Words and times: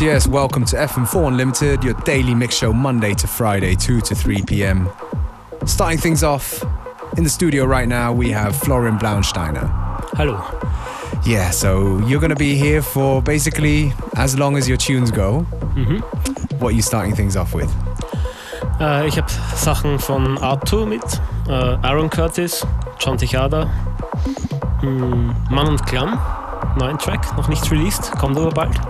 Yes, 0.00 0.24
yes, 0.24 0.26
welcome 0.28 0.64
to 0.64 0.76
FM4 0.76 1.28
Unlimited, 1.28 1.84
your 1.84 1.92
daily 2.04 2.34
mix 2.34 2.56
show 2.56 2.72
Monday 2.72 3.12
to 3.12 3.26
Friday, 3.26 3.74
2 3.74 4.00
to 4.00 4.14
3 4.14 4.40
p.m. 4.46 4.88
Starting 5.66 5.98
things 5.98 6.24
off 6.24 6.64
in 7.18 7.24
the 7.24 7.28
studio 7.28 7.66
right 7.66 7.86
now, 7.86 8.10
we 8.10 8.30
have 8.30 8.56
Florian 8.56 8.96
Blaunsteiner. 8.98 9.68
Hello. 10.16 10.42
Yeah, 11.26 11.50
so 11.50 11.98
you're 12.06 12.18
going 12.18 12.30
to 12.30 12.36
be 12.36 12.54
here 12.54 12.80
for 12.80 13.20
basically 13.20 13.92
as 14.16 14.38
long 14.38 14.56
as 14.56 14.66
your 14.66 14.78
tunes 14.78 15.10
go. 15.10 15.44
Mhm. 15.74 16.00
What 16.60 16.72
are 16.72 16.76
you 16.76 16.82
starting 16.82 17.14
things 17.14 17.36
off 17.36 17.52
with? 17.52 17.70
Äh, 18.80 19.06
ich 19.06 19.18
habe 19.18 19.30
Sachen 19.54 19.98
von 19.98 20.38
Arthur 20.38 20.86
mit, 20.86 21.20
äh, 21.46 21.76
Aaron 21.82 22.08
Curtis, 22.08 22.66
John 22.98 23.18
Tejada, 23.18 23.68
mm, 24.80 25.34
Mann 25.50 25.68
und 25.68 25.84
Klamm, 25.84 26.18
neuen 26.78 26.96
Track, 26.96 27.36
noch 27.36 27.48
nicht 27.48 27.70
released, 27.70 28.10
kommt 28.12 28.38
aber 28.38 28.50
bald. 28.50 28.80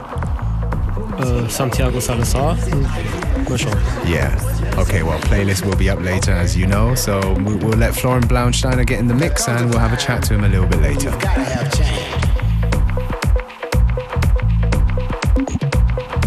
Äh, 1.20 1.48
Santiago 1.48 2.00
Salazar, 2.00 2.56
und 2.72 3.48
mal 3.48 3.58
schauen. 3.58 3.76
Yeah. 4.06 4.30
Okay, 4.78 5.02
well, 5.02 5.18
playlist 5.28 5.64
will 5.66 5.76
be 5.76 5.90
up 5.92 6.00
later, 6.02 6.32
as 6.32 6.56
you 6.56 6.66
know. 6.66 6.94
So 6.94 7.20
we- 7.44 7.56
we'll 7.56 7.76
let 7.78 7.94
Florian 7.94 8.26
Blaunsteiner 8.26 8.84
get 8.86 8.98
in 9.00 9.08
the 9.08 9.14
mix 9.14 9.46
and 9.48 9.68
we'll 9.70 9.80
have 9.80 9.92
a 9.92 9.96
chat 9.96 10.22
to 10.28 10.34
him 10.34 10.44
a 10.44 10.48
little 10.48 10.66
bit 10.66 10.80
later. 10.80 11.10
gotta 11.10 11.40
have 11.44 11.70
change. 11.76 12.26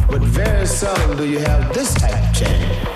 But 0.10 0.22
very 0.22 0.68
seldom 0.68 1.18
do 1.18 1.26
you 1.26 1.40
have 1.40 1.74
this 1.74 1.94
type 1.96 2.14
of 2.14 2.34
change. 2.34 2.93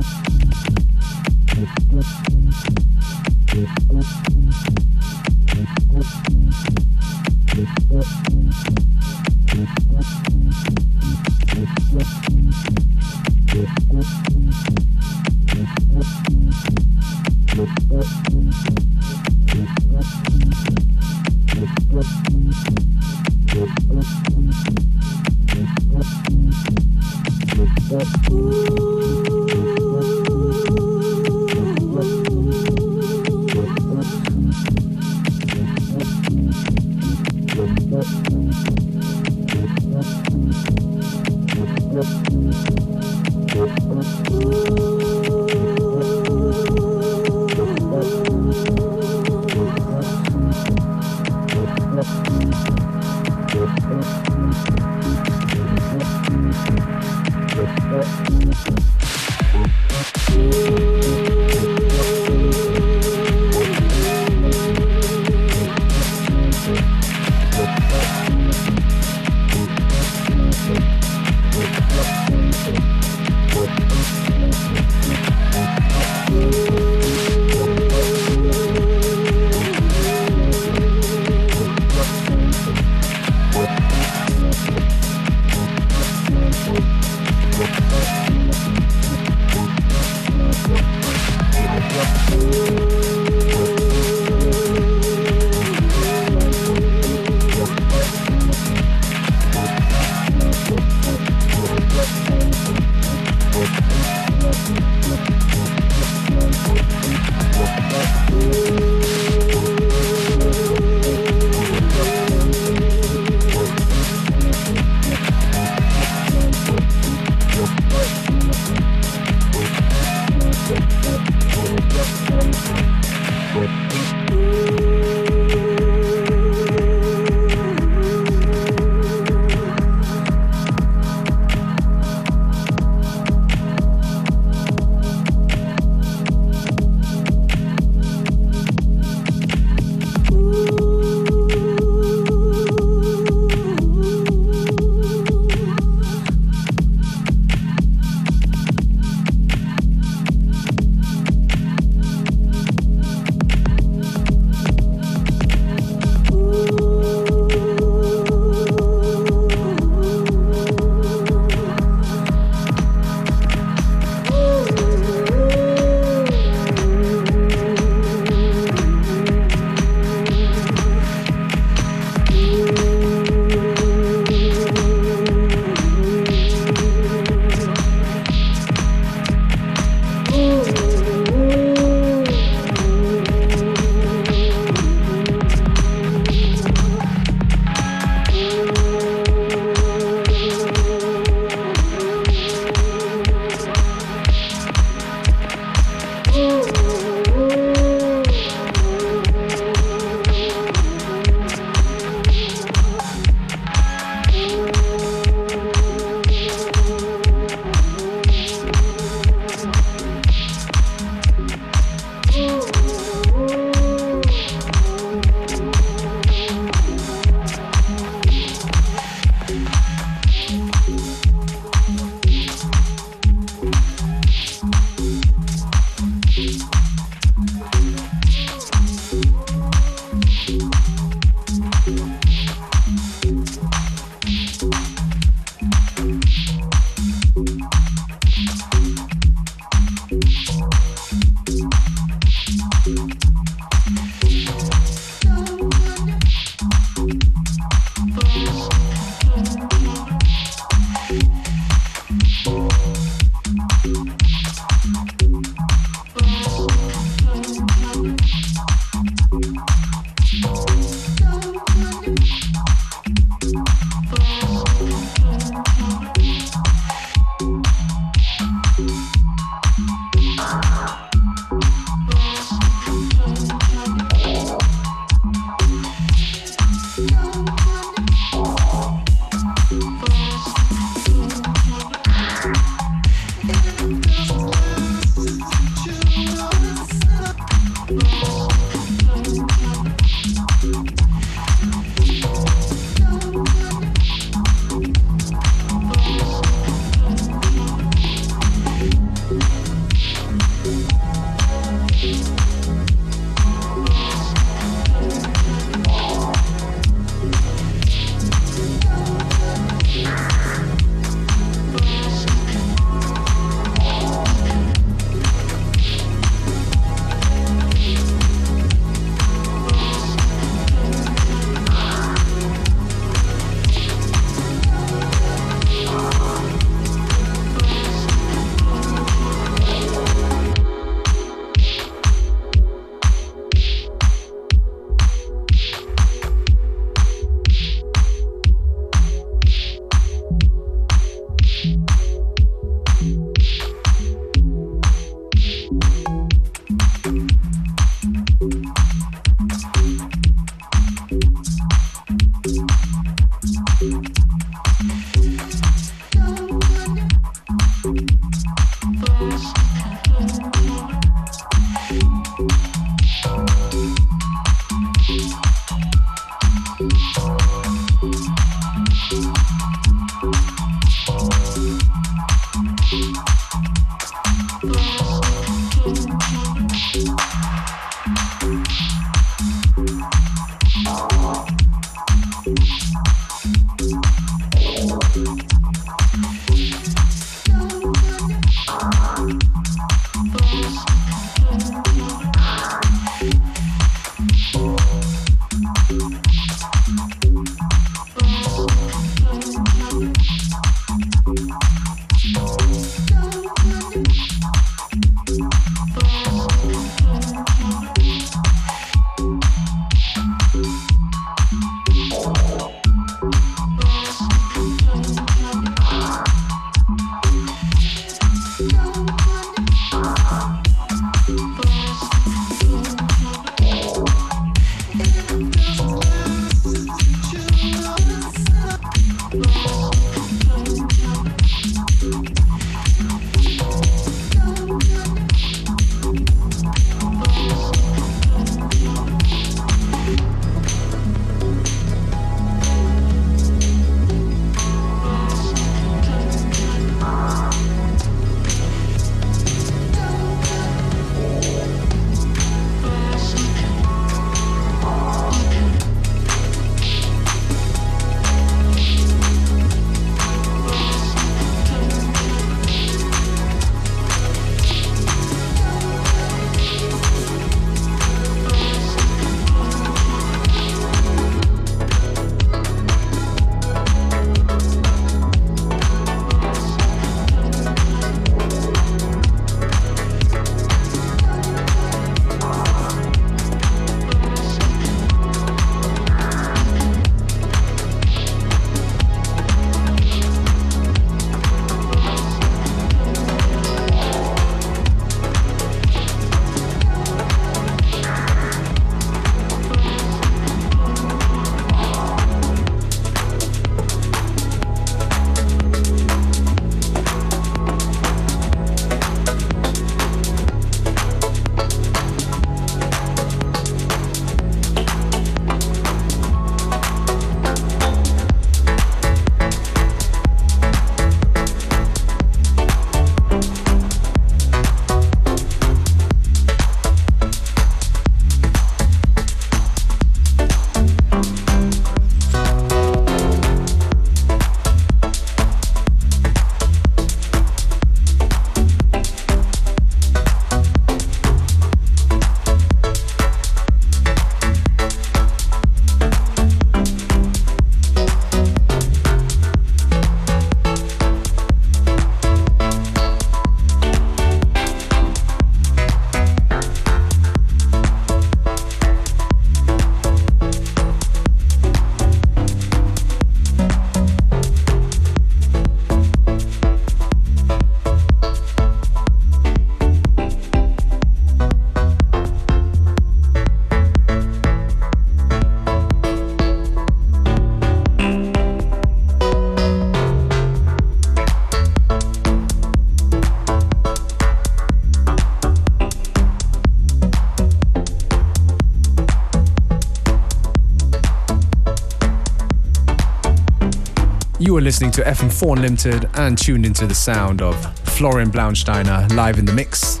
Listening 594.64 594.90
to 594.90 595.02
FM4 595.02 595.56
Unlimited 595.56 596.08
and 596.14 596.38
tuned 596.38 596.64
into 596.64 596.86
the 596.86 596.94
sound 596.94 597.42
of 597.42 597.54
Florian 597.90 598.30
Blaunsteiner 598.30 599.14
live 599.14 599.38
in 599.38 599.44
the 599.44 599.52
mix. 599.52 600.00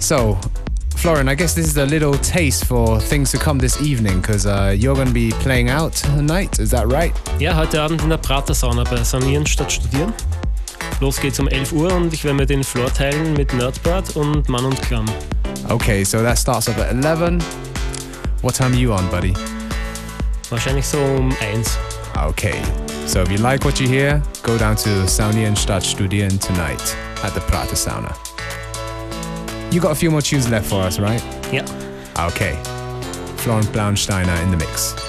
So, 0.00 0.38
Florian, 0.96 1.28
I 1.28 1.34
guess 1.34 1.54
this 1.54 1.66
is 1.66 1.76
a 1.76 1.84
little 1.84 2.14
taste 2.14 2.64
for 2.64 2.98
things 2.98 3.30
to 3.32 3.38
come 3.38 3.58
this 3.58 3.78
evening 3.82 4.22
because 4.22 4.46
uh, 4.46 4.74
you're 4.74 4.94
going 4.94 5.08
to 5.08 5.12
be 5.12 5.32
playing 5.32 5.68
out 5.68 5.92
tonight, 5.92 6.58
is 6.58 6.70
that 6.70 6.90
right? 6.90 7.12
Ja, 7.38 7.54
heute 7.54 7.82
Abend 7.82 8.00
in 8.00 8.08
der 8.08 8.16
Prater-Sauna 8.16 8.84
bei 8.84 9.04
Sanieren 9.04 9.46
statt 9.46 9.70
Studieren. 9.70 10.14
Los 11.00 11.20
geht's 11.20 11.38
um 11.38 11.48
11 11.48 11.72
Uhr 11.72 11.92
und 11.92 12.14
ich 12.14 12.24
werde 12.24 12.38
mir 12.38 12.46
den 12.46 12.64
Floor 12.64 12.90
teilen 12.90 13.34
mit 13.34 13.52
Nerdbird 13.52 14.16
und 14.16 14.48
Mann 14.48 14.64
und 14.64 14.80
Klamm. 14.80 15.04
Okay, 15.68 16.04
so 16.04 16.22
that 16.22 16.38
starts 16.38 16.70
up 16.70 16.78
at 16.78 16.90
11. 16.90 17.38
What 18.40 18.54
time 18.54 18.72
are 18.72 18.78
you 18.78 18.94
on, 18.94 19.06
buddy? 19.10 19.34
Wahrscheinlich 20.48 20.86
so 20.86 20.98
um 20.98 21.34
1. 21.42 21.78
Okay, 22.16 22.54
so 23.06 23.22
if 23.22 23.30
you 23.30 23.38
like 23.38 23.64
what 23.64 23.80
you 23.80 23.88
hear, 23.88 24.22
go 24.42 24.58
down 24.58 24.76
to 24.76 24.88
Sanieren 25.06 25.56
statt 25.56 25.82
Studieren 25.82 26.38
tonight 26.40 26.96
at 27.22 27.34
the 27.34 27.40
Prater 27.40 27.76
Sauna. 27.76 28.12
You 29.72 29.80
got 29.80 29.92
a 29.92 29.94
few 29.94 30.10
more 30.10 30.22
tunes 30.22 30.48
left 30.48 30.68
for 30.68 30.82
us, 30.82 30.98
right? 30.98 31.22
Yeah. 31.52 31.66
Okay. 32.18 32.54
Florian 33.38 33.66
Blaunsteiner 33.72 34.42
in 34.42 34.50
the 34.50 34.56
mix. 34.56 35.03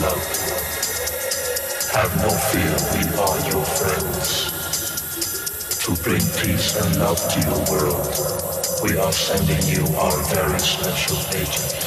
love. 0.00 0.22
Have 1.92 2.16
no 2.16 2.30
fear, 2.50 2.74
we 2.94 3.02
are 3.18 3.38
your 3.50 3.64
friends. 3.64 4.50
To 5.84 5.90
bring 6.02 6.22
peace 6.40 6.76
and 6.76 6.98
love 6.98 7.18
to 7.18 7.40
your 7.40 7.60
world, 7.70 8.06
we 8.82 8.96
are 8.98 9.12
sending 9.12 9.62
you 9.66 9.84
our 9.96 10.16
very 10.34 10.58
special 10.58 11.18
agent. 11.36 11.81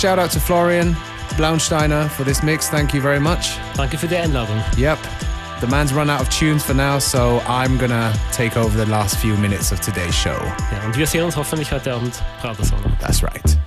Shout 0.00 0.18
out 0.18 0.30
to 0.30 0.40
Florian 0.40 0.94
Blaunsteiner 1.36 2.08
for 2.08 2.24
this 2.24 2.42
mix. 2.42 2.70
Thank 2.70 2.94
you 2.94 3.02
very 3.02 3.20
much. 3.20 3.58
Danke 3.76 3.98
für 3.98 4.08
die 4.08 4.16
Einladung. 4.16 4.62
Yep. 4.78 4.98
The 5.60 5.66
man's 5.66 5.92
run 5.92 6.08
out 6.08 6.22
of 6.22 6.30
tunes 6.30 6.64
for 6.64 6.72
now, 6.74 6.98
so 6.98 7.40
I'm 7.46 7.76
gonna 7.76 8.14
take 8.32 8.56
over 8.56 8.74
the 8.74 8.90
last 8.90 9.16
few 9.16 9.36
minutes 9.36 9.72
of 9.72 9.80
today's 9.80 10.14
show. 10.14 10.38
Ja, 10.72 10.86
und 10.86 10.96
wir 10.96 11.06
sehen 11.06 11.24
uns 11.24 11.36
hoffentlich 11.36 11.70
heute 11.70 11.92
Abend 11.92 12.14
Pratersonne. 12.40 12.96
That's 12.98 13.22
right. 13.22 13.59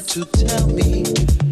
to 0.00 0.24
tell 0.24 0.66
me. 0.68 1.51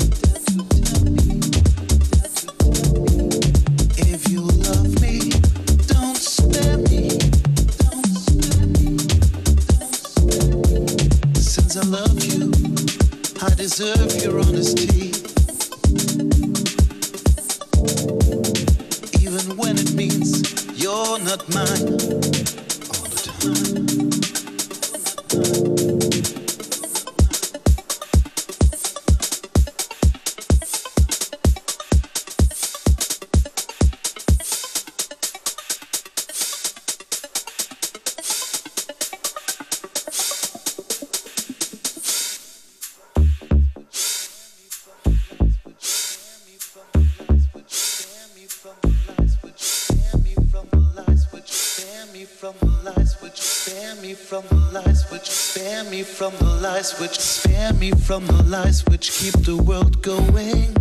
Me 57.81 57.91
from 57.93 58.27
the 58.27 58.43
lies 58.43 58.85
which 58.87 59.11
keep 59.13 59.33
the 59.45 59.57
world 59.57 60.03
going. 60.03 60.75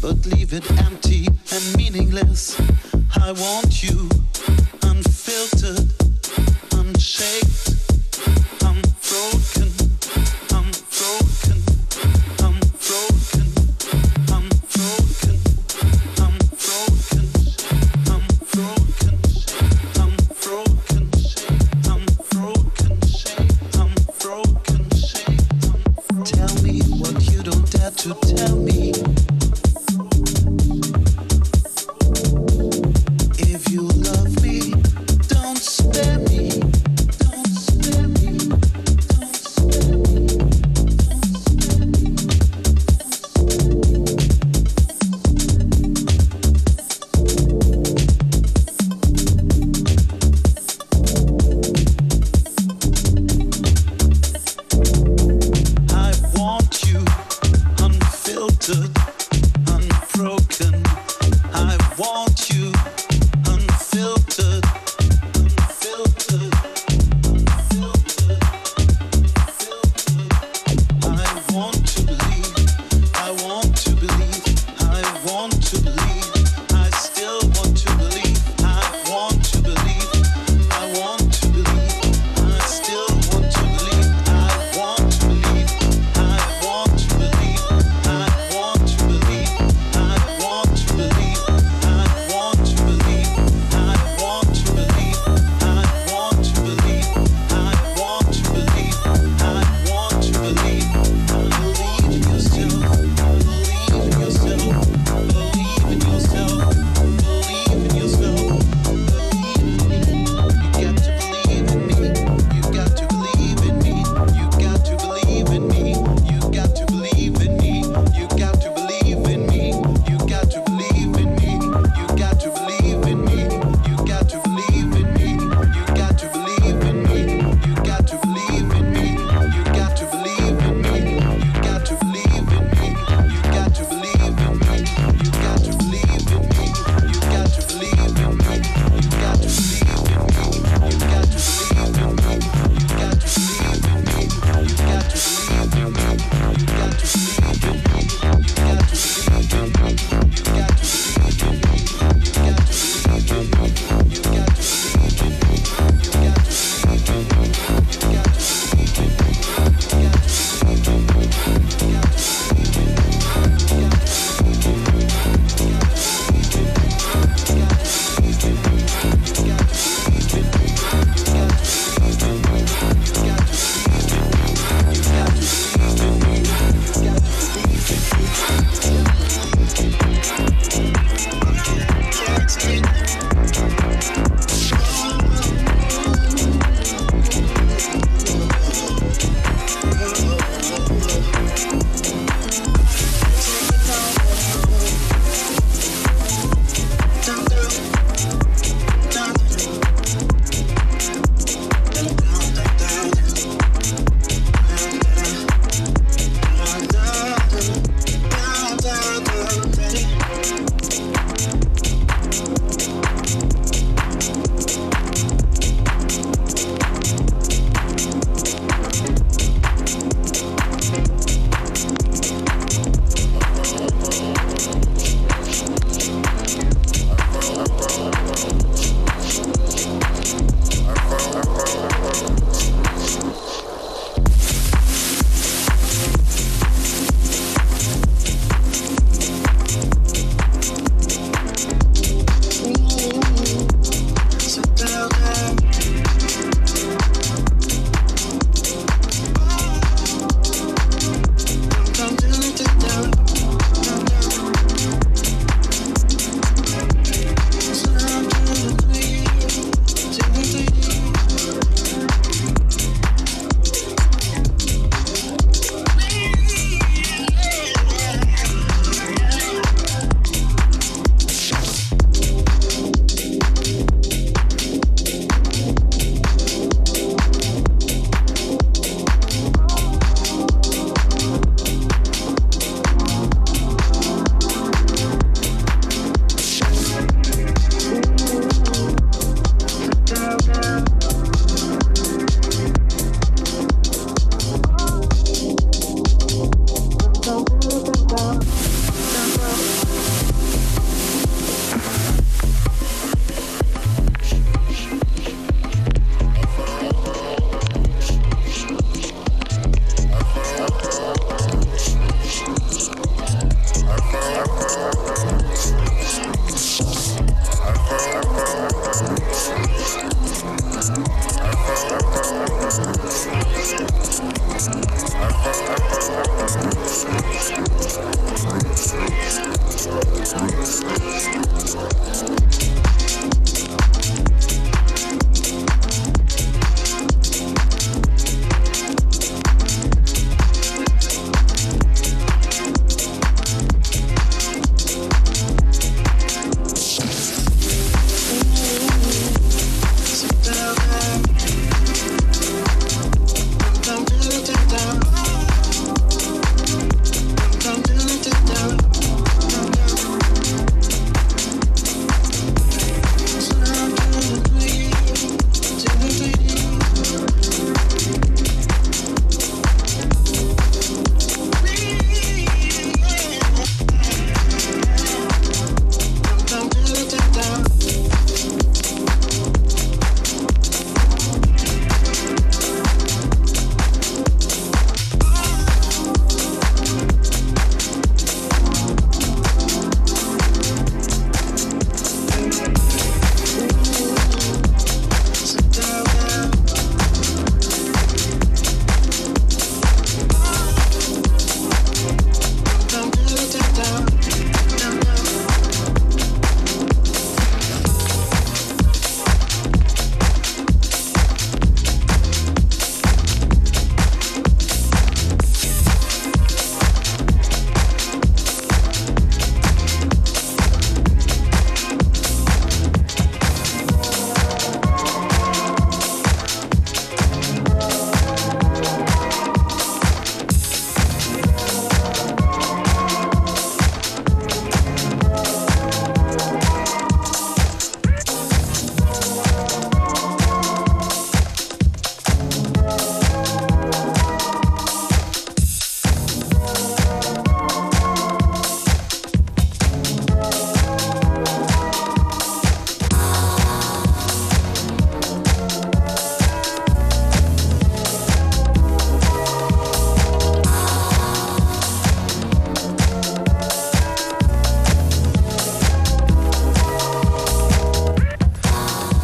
But 0.00 0.26
leave 0.26 0.52
it 0.52 0.68
empty 0.86 1.28
and 1.52 1.76
meaningless. 1.76 2.60
I 3.14 3.30
want 3.30 3.84
you 3.84 4.11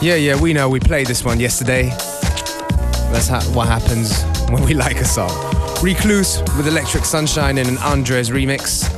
Yeah, 0.00 0.14
yeah, 0.14 0.40
we 0.40 0.52
know. 0.52 0.68
We 0.68 0.78
played 0.78 1.08
this 1.08 1.24
one 1.24 1.40
yesterday. 1.40 1.88
That's 3.10 3.26
ha- 3.26 3.42
what 3.52 3.66
happens 3.66 4.22
when 4.48 4.62
we 4.64 4.72
like 4.86 4.96
a 5.00 5.04
song. 5.04 5.32
Recluse 5.82 6.40
with 6.56 6.68
Electric 6.68 7.04
Sunshine 7.04 7.58
in 7.58 7.66
an 7.66 7.78
Andres 7.78 8.30
remix. 8.30 8.88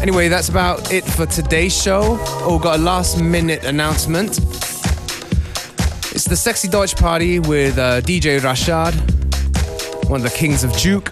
Anyway, 0.00 0.28
that's 0.28 0.48
about 0.48 0.92
it 0.92 1.02
for 1.04 1.26
today's 1.26 1.76
show. 1.76 2.18
Oh, 2.44 2.60
got 2.62 2.78
a 2.78 2.82
last 2.82 3.20
minute 3.20 3.64
announcement. 3.64 4.38
It's 6.14 6.24
the 6.24 6.36
Sexy 6.36 6.68
Deutsch 6.68 6.94
Party 6.94 7.40
with 7.40 7.78
uh, 7.78 8.00
DJ 8.02 8.38
Rashad, 8.38 8.94
one 10.08 10.20
of 10.20 10.30
the 10.30 10.36
kings 10.36 10.62
of 10.62 10.72
Juke 10.76 11.10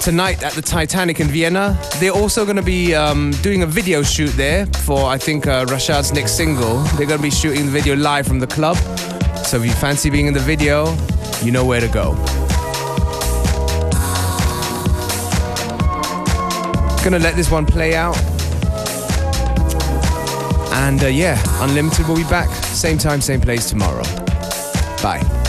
tonight 0.00 0.42
at 0.42 0.52
the 0.54 0.62
Titanic 0.62 1.20
in 1.20 1.28
Vienna. 1.28 1.78
They're 1.98 2.10
also 2.10 2.44
going 2.44 2.56
to 2.56 2.62
be 2.62 2.94
um, 2.94 3.32
doing 3.42 3.62
a 3.62 3.66
video 3.66 4.02
shoot 4.02 4.30
there 4.30 4.66
for, 4.66 5.04
I 5.04 5.18
think, 5.18 5.46
uh, 5.46 5.66
Rashad's 5.66 6.12
next 6.12 6.32
single. 6.36 6.78
They're 6.96 7.06
going 7.06 7.18
to 7.18 7.22
be 7.22 7.30
shooting 7.30 7.66
the 7.66 7.70
video 7.70 7.94
live 7.96 8.26
from 8.26 8.38
the 8.38 8.46
club. 8.46 8.76
So 9.44 9.58
if 9.58 9.66
you 9.66 9.72
fancy 9.72 10.10
being 10.10 10.26
in 10.26 10.34
the 10.34 10.40
video, 10.40 10.96
you 11.42 11.52
know 11.52 11.64
where 11.64 11.80
to 11.80 11.88
go. 11.88 12.14
Gonna 17.02 17.18
let 17.18 17.34
this 17.34 17.50
one 17.50 17.64
play 17.64 17.94
out. 17.94 18.16
And 20.72 21.02
uh, 21.02 21.06
yeah, 21.06 21.42
Unlimited 21.62 22.06
will 22.06 22.16
be 22.16 22.24
back. 22.24 22.48
Same 22.66 22.98
time, 22.98 23.20
same 23.20 23.40
place 23.40 23.70
tomorrow. 23.70 24.04
Bye. 25.02 25.39